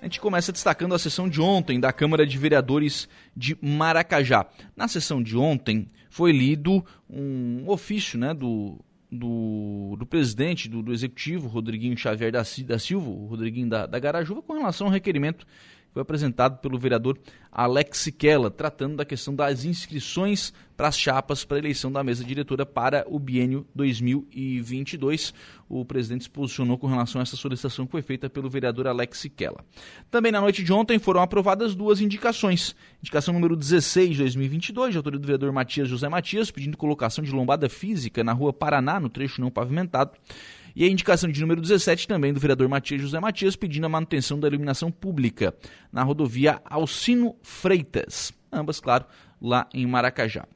[0.00, 3.06] A gente começa destacando a sessão de ontem da Câmara de Vereadores
[3.36, 4.46] de Maracajá.
[4.74, 8.82] Na sessão de ontem foi lido um ofício né, do,
[9.12, 13.98] do, do presidente do, do, Executivo, Rodriguinho Xavier da, da Silva, o Rodriguinho da, da
[13.98, 15.46] Garajuva, com relação ao requerimento
[15.92, 17.18] foi apresentado pelo vereador
[17.50, 22.24] Alex Siquela, tratando da questão das inscrições para as chapas para a eleição da mesa
[22.24, 25.34] diretora para o biênio 2022.
[25.68, 29.18] O presidente se posicionou com relação a essa solicitação que foi feita pelo vereador Alex
[29.18, 29.64] Siquela.
[30.10, 32.74] Também na noite de ontem foram aprovadas duas indicações.
[33.02, 37.30] Indicação número 16 de 2022, de autoria do vereador Matias José Matias, pedindo colocação de
[37.30, 40.12] lombada física na rua Paraná, no trecho não pavimentado.
[40.74, 44.38] E a indicação de número 17 também do vereador Matias José Matias pedindo a manutenção
[44.38, 45.54] da iluminação pública
[45.92, 49.04] na rodovia Alcino Freitas, ambas, claro,
[49.40, 50.46] lá em Maracajá.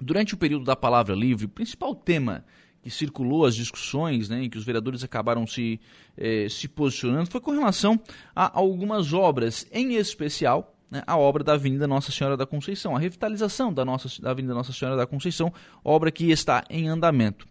[0.00, 2.44] Durante o período da palavra livre, o principal tema
[2.80, 5.80] que circulou as discussões, né, em que os vereadores acabaram se,
[6.16, 8.00] eh, se posicionando, foi com relação
[8.34, 12.98] a algumas obras, em especial né, a obra da Avenida Nossa Senhora da Conceição, a
[12.98, 15.52] revitalização da, nossa, da Avenida Nossa Senhora da Conceição,
[15.84, 17.46] obra que está em andamento.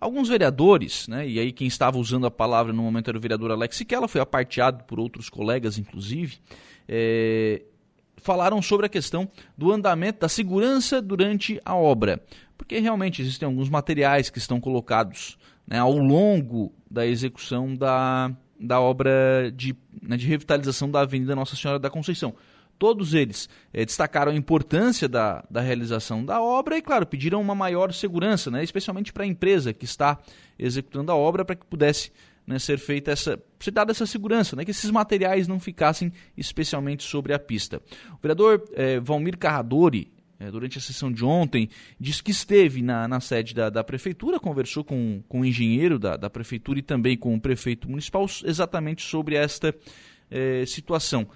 [0.00, 3.50] Alguns vereadores, né, e aí quem estava usando a palavra no momento era o vereador
[3.50, 6.38] Alex ela foi aparteado por outros colegas, inclusive,
[6.88, 7.62] é,
[8.16, 12.22] falaram sobre a questão do andamento, da segurança durante a obra.
[12.56, 18.80] Porque realmente existem alguns materiais que estão colocados né, ao longo da execução da, da
[18.80, 22.34] obra de, né, de revitalização da Avenida Nossa Senhora da Conceição.
[22.78, 27.54] Todos eles é, destacaram a importância da, da realização da obra e, claro, pediram uma
[27.54, 30.18] maior segurança, né, especialmente para a empresa que está
[30.56, 32.12] executando a obra, para que pudesse
[32.46, 37.02] né, ser feita essa, ser dada essa segurança, né, que esses materiais não ficassem especialmente
[37.02, 37.82] sobre a pista.
[38.12, 43.08] O vereador é, Valmir Carradori, é, durante a sessão de ontem, disse que esteve na,
[43.08, 47.16] na sede da, da prefeitura, conversou com, com o engenheiro da, da prefeitura e também
[47.16, 49.74] com o prefeito municipal exatamente sobre esta
[50.66, 51.26] situação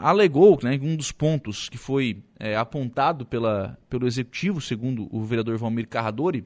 [0.00, 5.56] alegou né, um dos pontos que foi é, apontado pela, pelo executivo, segundo o vereador
[5.58, 6.44] Valmir Carradori,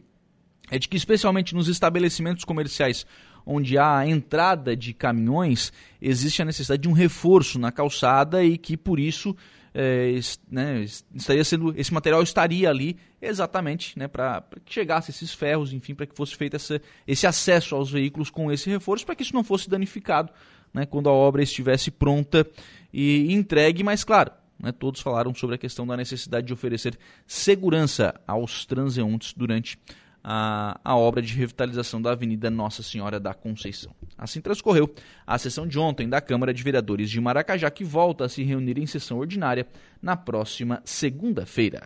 [0.70, 3.06] é de que, especialmente nos estabelecimentos comerciais
[3.45, 8.77] onde há entrada de caminhões, existe a necessidade de um reforço na calçada e que,
[8.77, 9.36] por isso,
[9.73, 10.18] é,
[10.51, 15.95] né, estaria sendo, esse material estaria ali exatamente né, para que chegasse esses ferros, enfim,
[15.95, 19.35] para que fosse feito essa, esse acesso aos veículos com esse reforço, para que isso
[19.35, 20.33] não fosse danificado
[20.77, 22.47] né, quando a obra estivesse pronta
[22.92, 28.14] e entregue, mas claro, né, todos falaram sobre a questão da necessidade de oferecer segurança
[28.27, 29.79] aos transeuntes durante
[30.23, 33.95] a, a, obra de revitalização da Avenida Nossa Senhora da Conceição.
[34.19, 34.92] Assim transcorreu
[35.27, 38.77] a sessão de ontem da Câmara de Vereadores de Maracajá, que volta a se reunir
[38.77, 39.67] em sessão ordinária
[40.03, 41.81] na próxima segunda-feira.